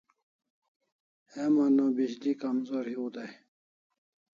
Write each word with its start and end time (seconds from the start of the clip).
Heman 1.35 1.75
o 1.85 1.87
bis'li 2.01 2.31
kamzor 2.41 2.85
hiu 2.95 3.07
dai 3.15 3.31